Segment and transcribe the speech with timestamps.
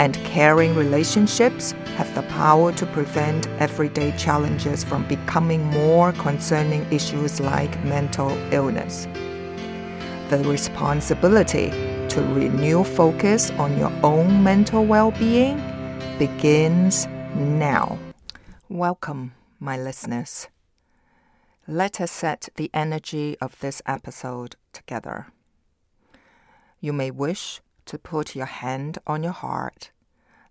[0.00, 7.38] and caring relationships have the power to prevent everyday challenges from becoming more concerning issues
[7.38, 9.06] like mental illness.
[10.30, 11.68] The responsibility
[12.08, 15.58] to renew focus on your own mental well being
[16.18, 17.98] begins now.
[18.70, 20.48] Welcome, my listeners.
[21.68, 25.26] Let us set the energy of this episode together.
[26.80, 27.60] You may wish
[27.90, 29.90] to put your hand on your heart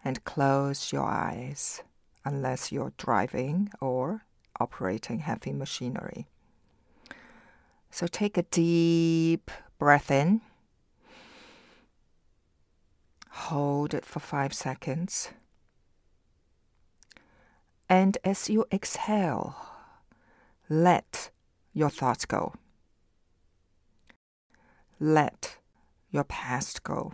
[0.04, 1.81] and close your eyes
[2.26, 4.26] unless you're driving or
[4.59, 6.28] operating heavy machinery.
[7.90, 10.42] So take a deep breath in,
[13.30, 15.30] hold it for five seconds,
[17.88, 19.56] and as you exhale,
[20.68, 21.30] let
[21.72, 22.53] your thoughts go.
[25.00, 25.56] Let
[26.12, 27.13] your past go.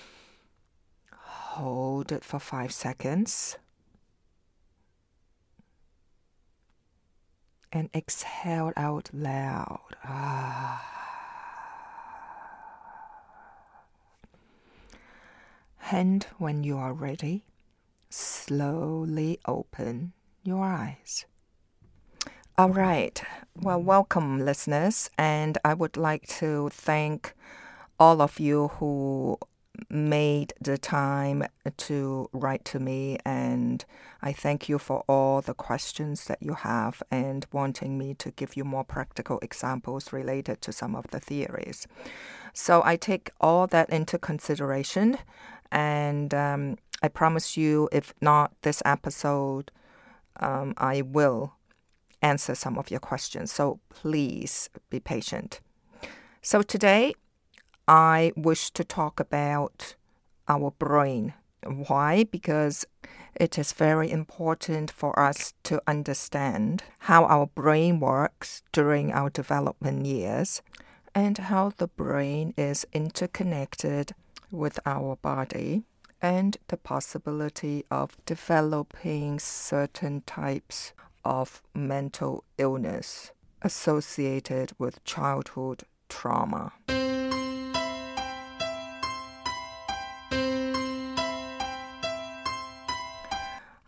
[1.51, 3.57] hold it for five seconds.
[7.73, 9.95] And exhale out loud.
[10.03, 10.81] Ah.
[15.91, 17.43] And when you are ready,
[18.09, 20.13] slowly open
[20.43, 21.25] your eyes.
[22.57, 23.21] All right.
[23.59, 25.09] Well, welcome, listeners.
[25.17, 27.33] And I would like to thank
[27.99, 29.37] all of you who
[29.89, 31.45] made the time
[31.77, 33.83] to write to me and
[34.21, 38.55] I thank you for all the questions that you have and wanting me to give
[38.55, 41.87] you more practical examples related to some of the theories.
[42.53, 45.17] So I take all that into consideration
[45.71, 49.71] and um, I promise you, if not this episode,
[50.39, 51.55] um, I will
[52.21, 53.51] answer some of your questions.
[53.51, 55.61] So please be patient.
[56.41, 57.13] So today
[57.93, 59.95] I wish to talk about
[60.47, 61.33] our brain.
[61.65, 62.23] Why?
[62.23, 62.85] Because
[63.35, 70.05] it is very important for us to understand how our brain works during our development
[70.05, 70.61] years
[71.13, 74.15] and how the brain is interconnected
[74.49, 75.83] with our body
[76.21, 80.93] and the possibility of developing certain types
[81.25, 86.71] of mental illness associated with childhood trauma.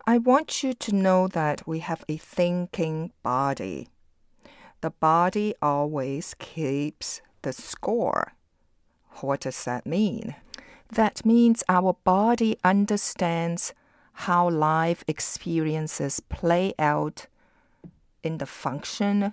[0.06, 3.88] I want you to know that we have a thinking body.
[4.82, 8.34] The body always keeps the score.
[9.22, 10.34] What does that mean?
[10.92, 13.72] That means our body understands
[14.28, 17.26] how life experiences play out
[18.22, 19.32] in the function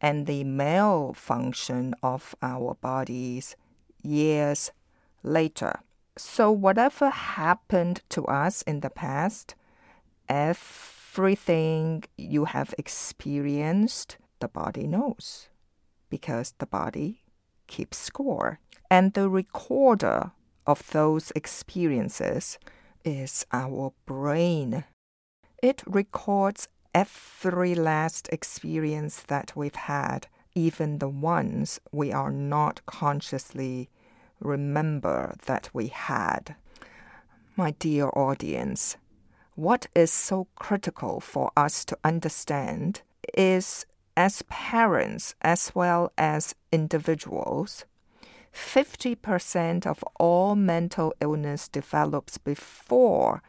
[0.00, 3.54] and the malfunction of our bodies
[4.02, 4.72] years
[5.22, 5.78] later.
[6.16, 9.54] So, whatever happened to us in the past,
[10.28, 15.48] everything you have experienced, the body knows
[16.10, 17.22] because the body
[17.66, 18.60] keeps score.
[18.90, 20.32] And the recorder
[20.66, 22.58] of those experiences
[23.04, 24.84] is our brain.
[25.62, 33.90] It records every last experience that we've had, even the ones we are not consciously
[34.40, 36.56] remember that we had.
[37.56, 38.96] My dear audience,
[39.58, 43.02] what is so critical for us to understand
[43.36, 43.84] is
[44.16, 47.84] as parents as well as individuals,
[48.54, 53.42] 50% of all mental illness develops before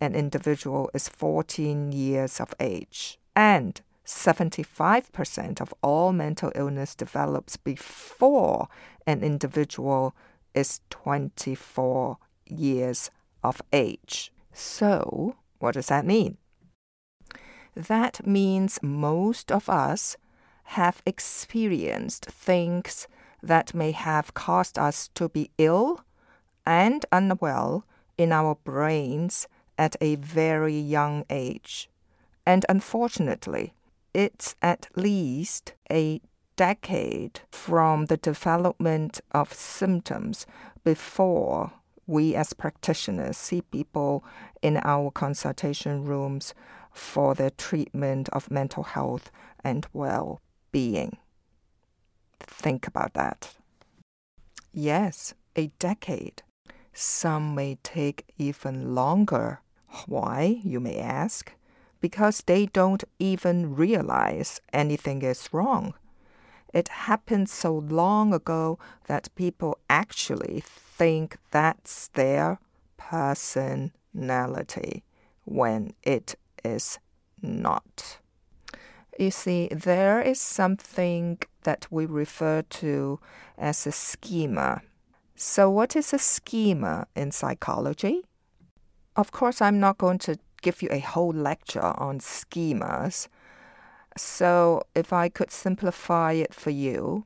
[0.00, 8.68] an individual is 14 years of age, and 75% of all mental illness develops before
[9.08, 10.14] an individual
[10.54, 12.16] is 24
[12.46, 13.10] years
[13.42, 14.30] of age.
[14.52, 16.36] So, what does that mean?
[17.74, 20.16] That means most of us
[20.64, 23.08] have experienced things
[23.42, 26.00] that may have caused us to be ill
[26.66, 27.84] and unwell
[28.16, 29.46] in our brains
[29.78, 31.88] at a very young age.
[32.44, 33.74] And unfortunately,
[34.12, 36.20] it's at least a
[36.56, 40.44] decade from the development of symptoms
[40.82, 41.72] before
[42.08, 44.24] we as practitioners see people
[44.62, 46.54] in our consultation rooms
[46.90, 49.30] for the treatment of mental health
[49.62, 50.40] and well
[50.72, 51.18] being.
[52.40, 53.54] Think about that.
[54.72, 56.42] Yes, a decade.
[56.94, 59.60] Some may take even longer.
[60.06, 61.52] Why, you may ask?
[62.00, 65.94] Because they don't even realize anything is wrong.
[66.72, 72.58] It happened so long ago that people actually think that's their
[72.96, 75.04] personality
[75.44, 76.34] when it
[76.64, 76.98] is
[77.40, 78.18] not.
[79.18, 83.18] You see, there is something that we refer to
[83.56, 84.82] as a schema.
[85.34, 88.22] So, what is a schema in psychology?
[89.16, 93.26] Of course, I'm not going to give you a whole lecture on schemas.
[94.18, 97.24] So, if I could simplify it for you,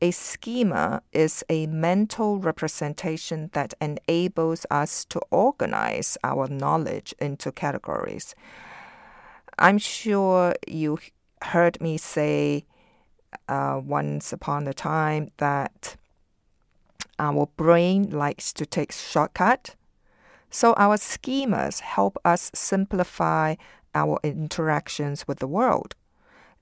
[0.00, 8.34] a schema is a mental representation that enables us to organize our knowledge into categories.
[9.58, 10.98] I'm sure you
[11.42, 12.66] heard me say
[13.48, 15.96] uh, once upon a time that
[17.18, 19.76] our brain likes to take shortcut.
[20.50, 23.54] So our schemas help us simplify
[23.94, 25.94] our interactions with the world.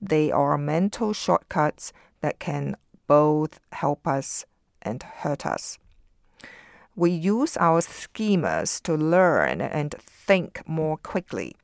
[0.01, 2.75] They are mental shortcuts that can
[3.07, 4.45] both help us
[4.81, 5.79] and hurt us.
[6.95, 11.55] We use our schemas to learn and think more quickly.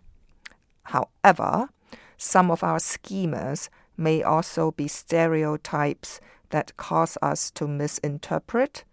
[0.83, 1.69] However,
[2.18, 6.19] some of our schemas may also be stereotypes
[6.50, 8.83] that cause us to misinterpret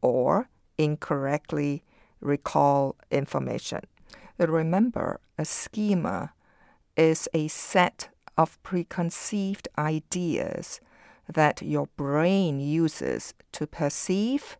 [0.00, 1.82] or incorrectly
[2.20, 3.80] recall information.
[4.38, 6.32] Remember, a schema
[6.96, 10.80] is a set of preconceived ideas
[11.28, 14.56] that your brain uses to perceive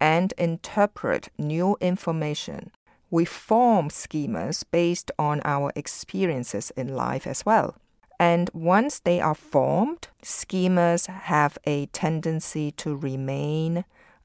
[0.00, 2.70] and interpret new information.
[3.10, 7.76] We form schemas based on our experiences in life as well.
[8.18, 13.84] And once they are formed, schemas have a tendency to remain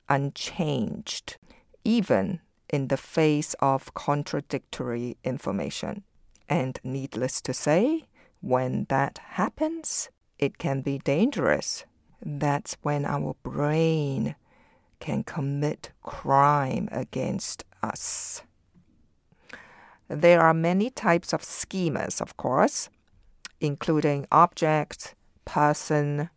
[0.10, 1.38] unchanged,
[1.84, 2.39] even
[2.72, 6.04] in the face of contradictory information.
[6.48, 8.06] And needless to say,
[8.42, 10.10] when that happens,
[10.40, 11.86] it can be dangerous.
[12.22, 14.36] That's when our brain
[15.00, 18.44] can commit crime against us.
[20.08, 22.90] There are many types of schemas, of course,
[23.60, 26.30] including object, person,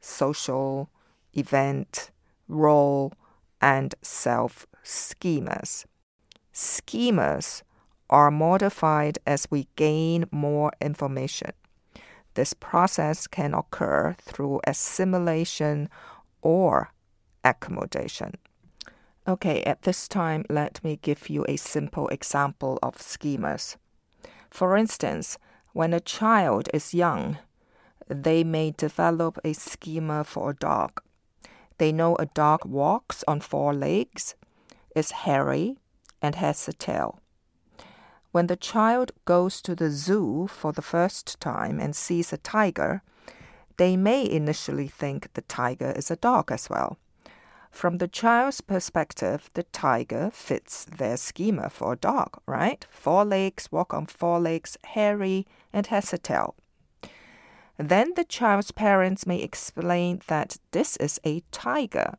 [0.00, 0.90] social,
[1.34, 2.10] event,
[2.48, 3.12] role,
[3.60, 5.84] and self schemas.
[6.52, 7.62] Schemas
[8.10, 11.52] are modified as we gain more information.
[12.34, 15.88] This process can occur through assimilation
[16.42, 16.92] or
[17.44, 18.34] accommodation.
[19.28, 23.76] Okay, at this time, let me give you a simple example of schemas.
[24.50, 25.38] For instance,
[25.72, 27.38] when a child is young,
[28.08, 31.00] they may develop a schema for a dog.
[31.78, 34.34] They know a dog walks on four legs,
[34.94, 35.76] is hairy,
[36.22, 37.20] and has a tail.
[38.32, 43.02] When the child goes to the zoo for the first time and sees a tiger,
[43.76, 46.98] they may initially think the tiger is a dog as well.
[47.70, 52.84] from the child's perspective, the tiger fits their schema for a dog, right?
[52.90, 56.56] Four legs, walk on four legs, hairy, and has a tail.
[57.78, 62.18] Then the child's parents may explain that this is a tiger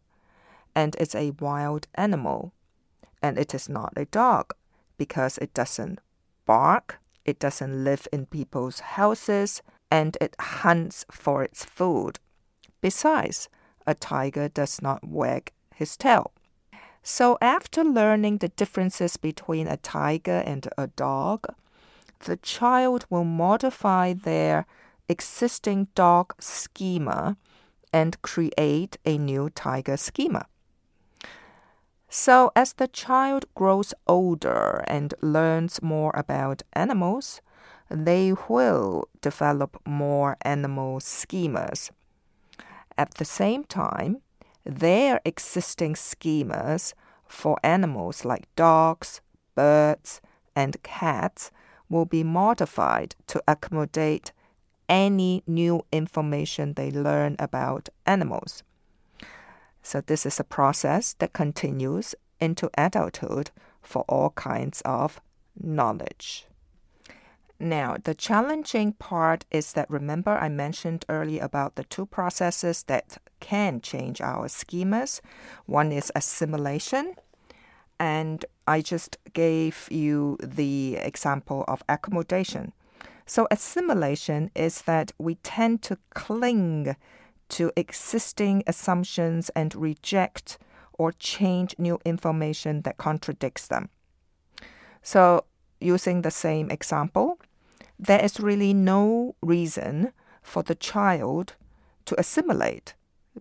[0.74, 2.54] and it's a wild animal
[3.22, 4.54] and it is not a dog
[4.98, 6.00] because it doesn't
[6.46, 12.20] bark, it doesn't live in people's houses, and it hunts for its food.
[12.82, 13.50] Besides,
[13.86, 16.32] a tiger does not wag his tail.
[17.04, 21.48] So, after learning the differences between a tiger and a dog,
[22.26, 24.66] the child will modify their
[25.10, 27.38] existing dog schema
[27.92, 30.46] and create a new tiger schema.
[32.14, 37.40] So, as the child grows older and learns more about animals,
[37.90, 41.90] they will develop more animal schemas.
[42.98, 44.22] At the same time,
[44.66, 46.94] their existing schemas
[47.26, 49.22] for animals like dogs,
[49.56, 50.20] birds,
[50.54, 51.50] and cats
[51.88, 54.34] will be modified to accommodate
[54.90, 58.64] any new information they learn about animals.
[59.84, 65.20] So, this is a process that continues into adulthood for all kinds of
[65.60, 66.48] knowledge.
[67.60, 73.20] Now, the challenging part is that remember I mentioned earlier about the two processes that
[73.40, 75.22] can change our schemas.
[75.68, 77.14] One is assimilation,
[78.00, 82.74] and I just gave you the example of accommodation.
[83.28, 86.96] So, assimilation is that we tend to cling
[87.52, 90.58] to existing assumptions and reject
[90.94, 93.90] or change new information that contradicts them.
[95.02, 95.46] So,
[95.80, 97.40] using the same example,
[97.98, 101.56] there is really no reason for the child
[102.06, 102.94] to assimilate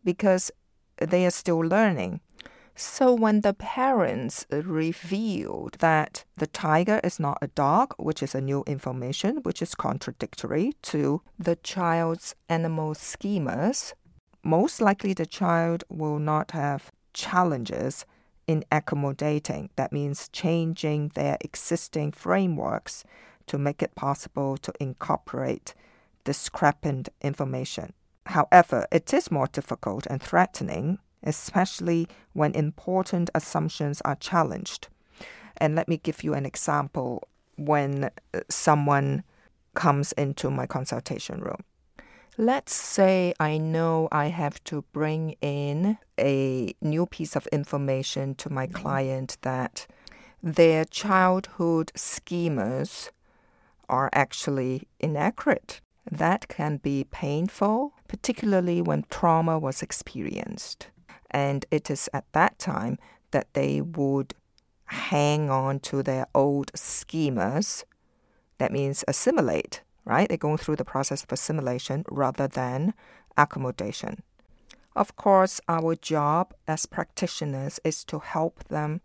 [0.04, 0.50] because
[0.98, 2.20] they are still learning.
[2.74, 8.40] So when the parents revealed that the tiger is not a dog, which is a
[8.40, 13.92] new information, which is contradictory to the child's animal schemas,
[14.42, 18.06] most likely the child will not have challenges
[18.46, 19.70] in accommodating.
[19.76, 23.04] That means changing their existing frameworks
[23.46, 25.74] to make it possible to incorporate
[26.24, 27.92] discrepant information.
[28.26, 34.88] However, it is more difficult and threatening, especially when important assumptions are challenged.
[35.56, 39.22] And let me give you an example when uh, someone
[39.74, 41.62] comes into my consultation room.
[42.40, 48.48] Let's say I know I have to bring in a new piece of information to
[48.48, 48.80] my mm-hmm.
[48.80, 49.86] client that
[50.42, 53.10] their childhood schemas
[53.90, 55.82] are actually inaccurate.
[56.10, 60.88] That can be painful, particularly when trauma was experienced.
[61.30, 62.96] And it is at that time
[63.32, 64.32] that they would
[64.86, 67.84] hang on to their old schemas.
[68.56, 70.28] That means assimilate, right?
[70.28, 72.94] They're going through the process of assimilation rather than
[73.36, 74.22] accommodation.
[74.96, 79.00] Of course, our job as practitioners is to help them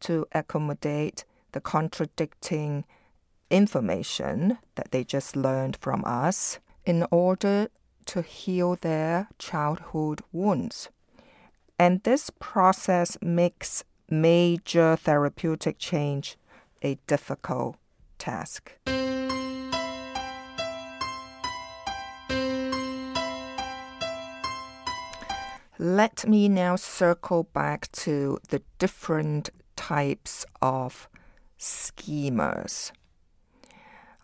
[0.00, 2.84] to accommodate the contradicting
[3.50, 7.68] information that they just learned from us in order
[8.06, 10.88] to heal their childhood wounds.
[11.78, 16.36] And this process makes major therapeutic change
[16.82, 17.76] a difficult
[18.18, 18.72] task.
[25.80, 31.08] Let me now circle back to the different types of
[31.56, 32.90] schemas.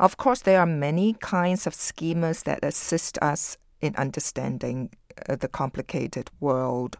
[0.00, 4.90] Of course, there are many kinds of schemas that assist us in understanding
[5.28, 6.98] uh, the complicated world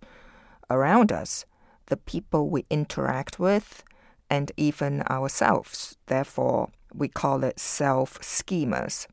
[0.71, 1.47] around us,
[1.87, 3.83] the people we interact with,
[4.31, 5.97] and even ourselves.
[6.07, 9.09] Therefore, we call it self schemas.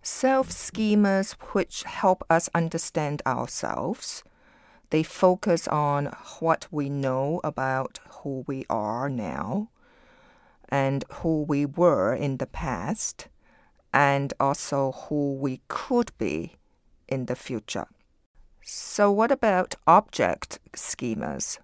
[0.00, 4.24] Self schemas, which help us understand ourselves,
[4.90, 6.06] they focus on
[6.40, 9.70] what we know about who we are now
[10.68, 13.28] and who we were in the past,
[13.92, 16.56] and also who we could be
[17.08, 17.86] in the future.
[18.62, 21.58] So, what about object schemas?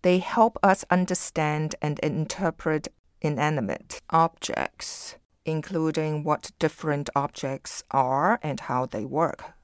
[0.00, 2.88] They help us understand and interpret
[3.20, 9.55] inanimate objects, including what different objects are and how they work,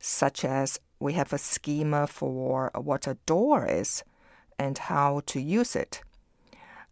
[0.00, 4.02] such as we have a schema for what a door is
[4.58, 6.02] and how to use it.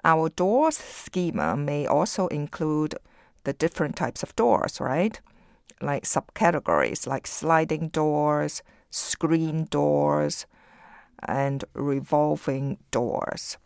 [0.04, 2.94] Our doors schema may also include
[3.44, 5.20] the different types of doors, right?
[5.80, 10.46] Like subcategories like sliding doors, screen doors,
[11.26, 13.56] and revolving doors.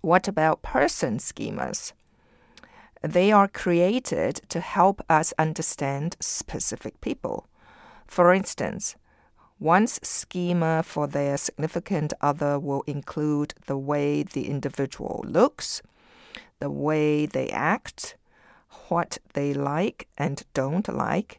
[0.00, 1.92] What about person schemas?
[3.02, 7.46] They are created to help us understand specific people.
[8.10, 8.96] For instance,
[9.60, 15.80] one's schema for their significant other will include the way the individual looks,
[16.58, 18.16] the way they act,
[18.88, 21.38] what they like and don't like,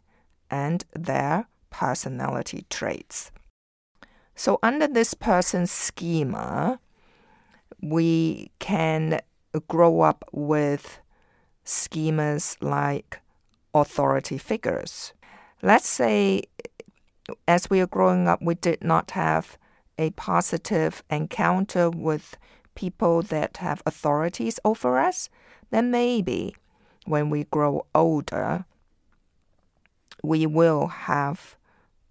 [0.49, 3.33] and their personality traits.
[4.33, 6.79] So, under this person's schema,
[7.81, 9.19] we can
[9.67, 11.01] grow up with
[11.65, 13.19] schemas like
[13.73, 15.11] authority figures.
[15.63, 16.43] Let's say,
[17.47, 19.57] as we are growing up, we did not have
[19.97, 22.35] a positive encounter with
[22.73, 25.29] people that have authorities over us,
[25.69, 26.55] then maybe
[27.05, 28.65] when we grow older,
[30.23, 31.55] we will have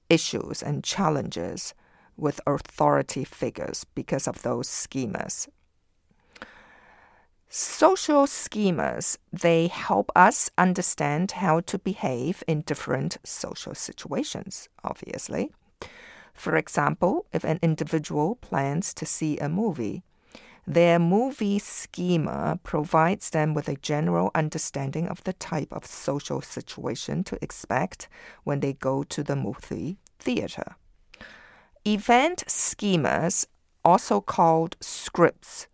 [0.09, 1.75] issues and challenges
[2.17, 5.49] with authority figures because of those schemas.
[7.53, 15.51] Social schemas, they help us understand how to behave in different social situations, obviously.
[16.33, 20.05] For example, if an individual plans to see a movie,
[20.65, 27.25] their movie schema provides them with a general understanding of the type of social situation
[27.25, 28.09] to expect
[28.45, 30.77] when they go to the movie theater.
[31.85, 33.45] Event schemas,
[33.85, 35.67] also called scripts,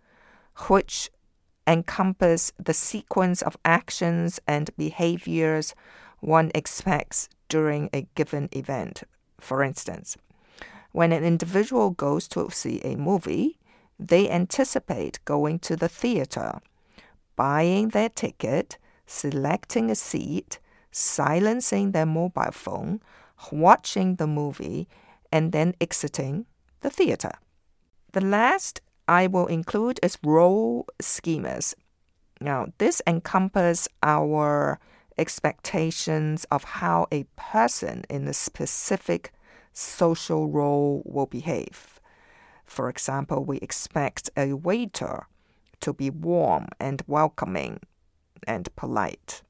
[0.69, 1.11] which
[1.67, 5.75] encompass the sequence of actions and behaviors
[6.21, 9.03] one expects during a given event.
[9.39, 10.17] For instance,
[10.93, 13.59] when an individual goes to see a movie,
[13.99, 16.61] they anticipate going to the theater,
[17.37, 20.59] buying their ticket, selecting a seat,
[20.91, 23.01] silencing their mobile phone,
[23.53, 24.89] watching the movie,
[25.31, 26.47] and then exiting
[26.81, 27.33] the theater.
[28.13, 31.75] The last I will include is role schemas.
[32.41, 34.79] Now, this encompasses our
[35.17, 39.33] expectations of how a person in a specific
[39.73, 42.01] social role will behave.
[42.65, 45.27] For example, we expect a waiter
[45.81, 47.81] to be warm and welcoming
[48.47, 49.43] and polite.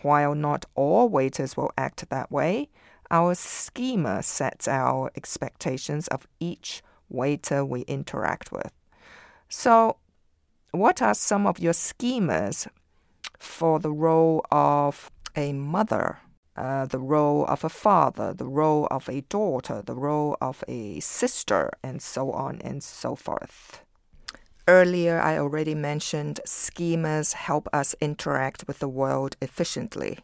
[0.00, 2.70] While not all waiters will act that way,
[3.10, 8.72] our schema sets our expectations of each waiter we interact with.
[9.48, 9.96] So,
[10.70, 12.66] what are some of your schemas
[13.38, 16.18] for the role of a mother,
[16.56, 21.00] uh, the role of a father, the role of a daughter, the role of a
[21.00, 23.82] sister, and so on and so forth?
[24.68, 30.20] Earlier, I already mentioned schemas help us interact with the world efficiently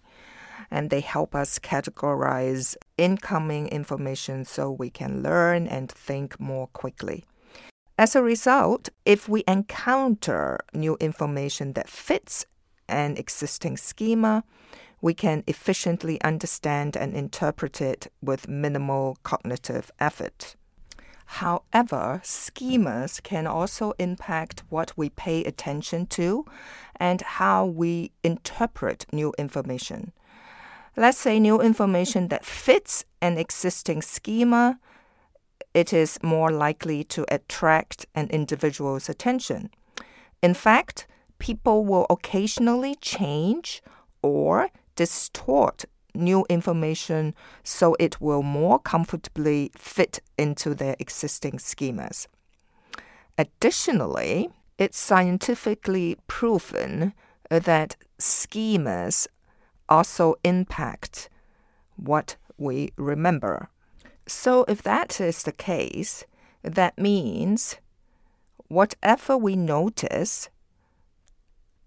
[0.70, 7.24] and they help us categorize incoming information so we can learn and think more quickly.
[7.96, 12.44] As a result, if we encounter new information that fits
[12.88, 14.44] an existing schema,
[15.00, 20.56] we can efficiently understand and interpret it with minimal cognitive effort.
[21.26, 26.46] However, schemas can also impact what we pay attention to
[26.96, 30.12] and how we interpret new information
[30.98, 34.78] let's say new information that fits an existing schema,
[35.72, 39.70] it is more likely to attract an individual's attention.
[40.42, 41.06] In fact,
[41.38, 43.80] people will occasionally change
[44.22, 45.84] or distort
[46.14, 52.26] new information so it will more comfortably fit into their existing schemas.
[53.36, 57.12] Additionally, it's scientifically proven
[57.50, 59.28] that schemas
[59.88, 61.28] also impact
[61.96, 63.68] what we remember.
[64.26, 66.24] So, if that is the case,
[66.62, 67.76] that means
[68.68, 70.50] whatever we notice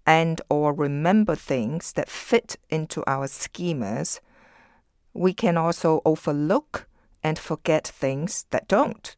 [0.04, 4.20] and or remember things that fit into our schemas,
[5.14, 6.88] we can also overlook
[7.22, 9.16] and forget things that don't.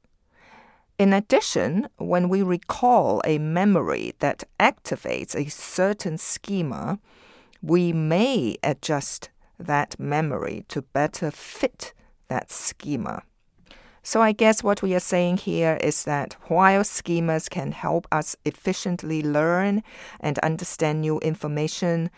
[0.98, 6.98] In addition, when we recall a memory that activates a certain schema,
[7.66, 11.94] we may adjust that memory to better fit
[12.28, 13.22] that schema.
[14.02, 18.36] So, I guess what we are saying here is that while schemas can help us
[18.44, 19.82] efficiently learn
[20.20, 22.10] and understand new information,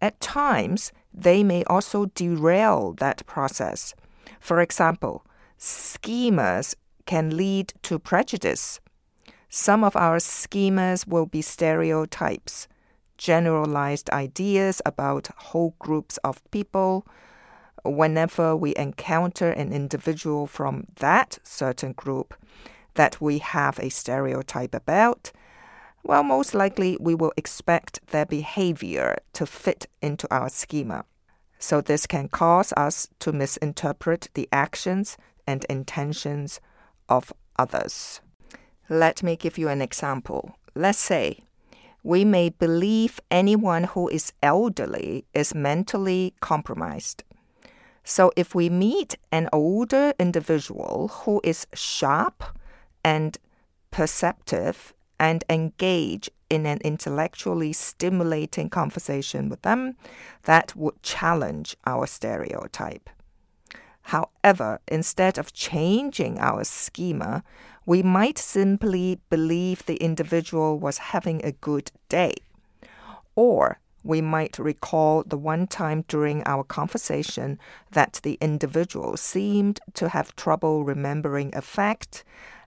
[0.00, 3.94] at times they may also derail that process.
[4.38, 5.26] For example,
[5.58, 8.78] schemas can lead to prejudice.
[9.48, 12.68] Some of our schemas will be stereotypes
[13.18, 17.06] generalized ideas about whole groups of people,
[17.84, 22.34] whenever we encounter an individual from that certain group
[22.94, 25.32] that we have a stereotype about,
[26.02, 31.04] well, most likely we will expect their behavior to fit into our schema.
[31.58, 36.60] So, this can cause us to misinterpret the actions and intentions
[37.08, 38.20] of others.
[38.90, 40.56] Let me give you an example.
[40.74, 41.44] Let's say
[42.04, 47.24] we may believe anyone who is elderly is mentally compromised.
[48.04, 52.44] So, if we meet an older individual who is sharp
[53.02, 53.38] and
[53.90, 59.96] perceptive and engage in an intellectually stimulating conversation with them,
[60.42, 63.08] that would challenge our stereotype.
[64.04, 67.42] However, instead of changing our schema,
[67.86, 72.34] we might simply believe the individual was having a good day.
[73.34, 77.58] Or we might recall the one time during our conversation
[77.92, 82.24] that the individual seemed to have trouble remembering a fact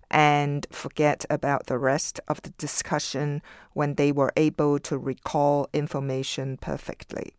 [0.09, 6.57] and forget about the rest of the discussion when they were able to recall information
[6.57, 7.36] perfectly.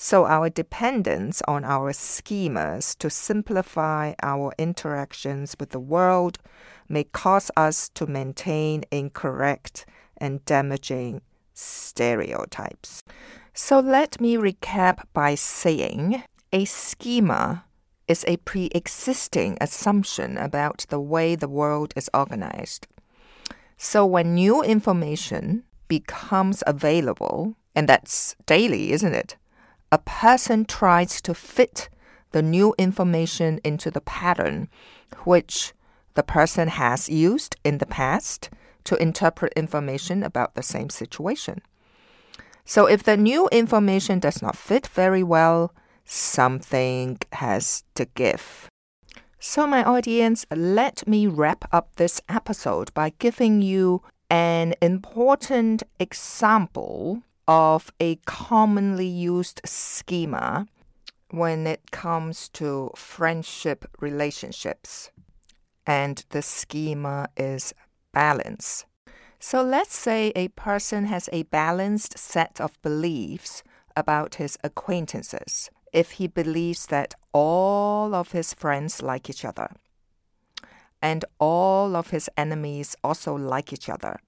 [0.00, 6.38] So, our dependence on our schemas to simplify our interactions with the world
[6.88, 13.02] may cause us to maintain incorrect and damaging stereotypes.
[13.52, 17.64] So, let me recap by saying a schema
[18.06, 22.86] is a pre existing assumption about the way the world is organized.
[23.76, 29.36] So, when new information becomes available, and that's daily, isn't it?
[29.90, 31.88] A person tries to fit
[32.32, 34.68] the new information into the pattern
[35.24, 35.72] which
[36.14, 38.50] the person has used in the past
[38.84, 41.62] to interpret information about the same situation.
[42.64, 45.72] So, if the new information does not fit very well,
[46.04, 48.68] something has to give.
[49.38, 57.22] So, my audience, let me wrap up this episode by giving you an important example
[57.48, 60.68] of a commonly used schema
[61.30, 65.10] when it comes to friendship relationships.
[65.86, 67.72] And the schema is
[68.12, 68.84] balance.
[69.40, 73.62] So let's say a person has a balanced set of beliefs
[73.96, 75.70] about his acquaintances.
[75.90, 79.70] If he believes that all of his friends like each other,
[81.00, 84.20] and all of his enemies also like each other,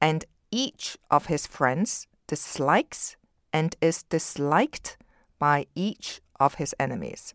[0.00, 3.16] and each of his friends dislikes
[3.52, 4.96] and is disliked
[5.38, 7.34] by each of his enemies.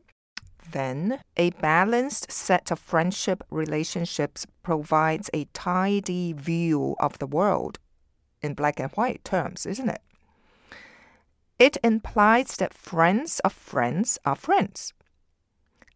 [0.72, 7.80] Then, a balanced set of friendship relationships provides a tidy view of the world
[8.42, 10.02] in black and white terms, isn't it?
[11.60, 14.94] It implies that friends of friends are friends,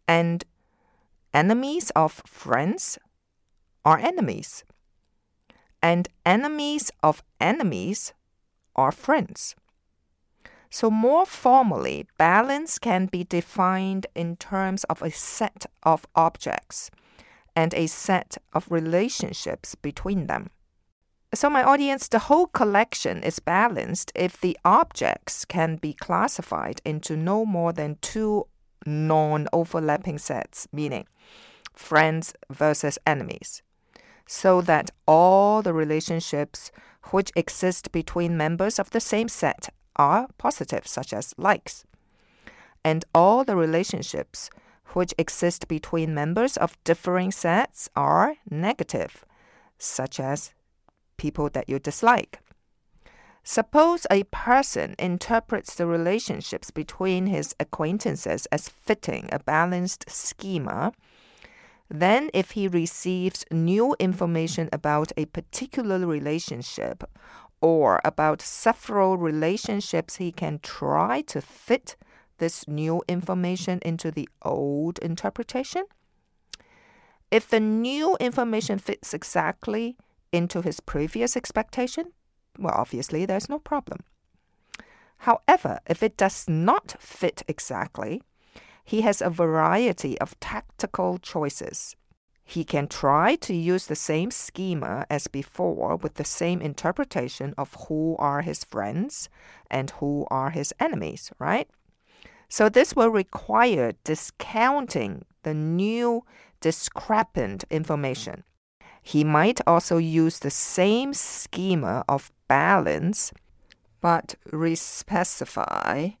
[0.06, 0.44] and
[1.34, 2.98] enemies of friends
[3.84, 4.64] are enemies
[5.82, 8.12] and enemies of enemies
[8.74, 9.54] are friends.
[10.70, 16.90] So, more formally, balance can be defined in terms of a set of objects
[17.56, 20.50] and a set of relationships between them.
[21.34, 27.16] So, my audience, the whole collection is balanced if the objects can be classified into
[27.16, 28.46] no more than two
[28.84, 31.06] non overlapping sets, meaning
[31.72, 33.62] friends versus enemies
[34.28, 36.70] so that all the relationships
[37.10, 41.84] which exist between members of the same set are positive, such as likes.
[42.84, 44.50] And all the relationships
[44.88, 49.24] which exist between members of differing sets are negative,
[49.78, 50.52] such as
[51.16, 52.40] people that you dislike.
[53.42, 60.92] Suppose a person interprets the relationships between his acquaintances as fitting a balanced schema
[61.90, 67.02] then, if he receives new information about a particular relationship
[67.60, 71.96] or about several relationships, he can try to fit
[72.36, 75.84] this new information into the old interpretation.
[77.30, 79.96] If the new information fits exactly
[80.30, 82.12] into his previous expectation,
[82.58, 84.00] well, obviously there's no problem.
[85.18, 88.22] However, if it does not fit exactly,
[88.88, 91.94] he has a variety of tactical choices.
[92.42, 97.76] He can try to use the same schema as before with the same interpretation of
[97.86, 99.28] who are his friends
[99.70, 101.68] and who are his enemies, right?
[102.48, 106.24] So this will require discounting the new
[106.62, 108.42] discrepant information.
[109.02, 113.34] He might also use the same schema of balance,
[114.00, 116.16] but respecify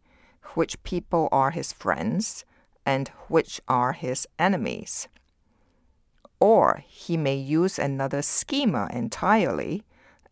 [0.52, 2.44] which people are his friends
[2.88, 5.08] and which are his enemies.
[6.40, 9.84] Or he may use another schema entirely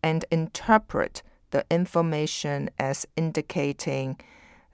[0.02, 4.18] and interpret the information as indicating,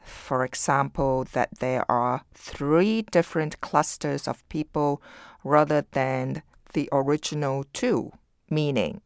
[0.00, 5.02] for example, that there are three different clusters of people
[5.42, 6.42] rather than
[6.74, 8.12] the original two,
[8.48, 9.00] meaning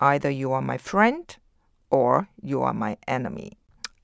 [0.00, 1.36] either you are my friend
[1.90, 3.52] or you are my enemy,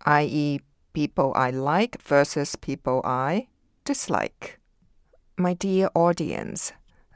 [0.04, 0.61] i.e.,
[0.92, 3.48] people I like versus people I
[3.84, 4.58] dislike.
[5.36, 6.72] My dear audience,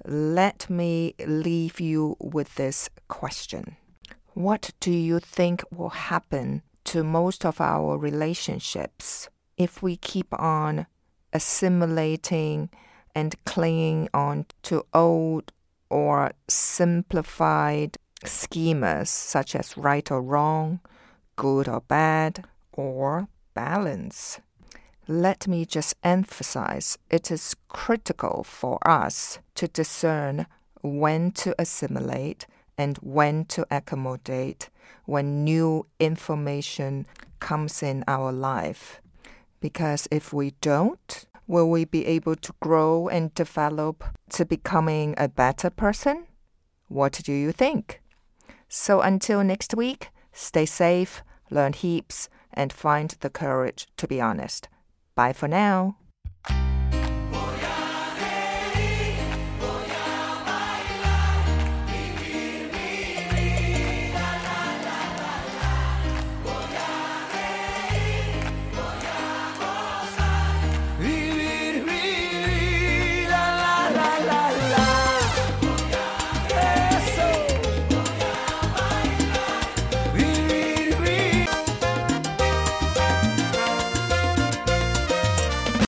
[0.07, 3.77] let me leave you with this question.
[4.35, 10.87] What do you think will happen to most of our relationships if we keep on
[11.33, 12.71] assimilating
[13.15, 15.53] and clinging on to old
[15.89, 20.81] or simplified schemas such as right or wrong,
[21.37, 24.41] good or bad, or balance.
[25.07, 30.47] Let me just emphasize it is critical for us to discern
[30.81, 32.47] when to assimilate
[32.79, 34.71] and when to accommodate
[35.05, 37.07] when new information
[37.39, 39.03] comes in our life.
[39.61, 45.29] Because if we don't, will we be able to grow and develop to becoming a
[45.29, 46.27] better person?
[46.89, 48.01] What do you think?
[48.71, 54.69] So until next week, stay safe, learn heaps, and find the courage to be honest.
[55.17, 55.97] Bye for now.